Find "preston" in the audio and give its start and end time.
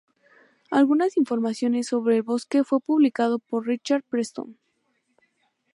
4.01-4.57